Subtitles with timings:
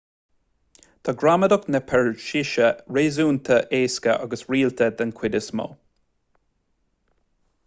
[1.03, 2.67] tá gramadach na peirsise
[2.97, 5.69] réasúnta éasca agus rialta den chuid is mó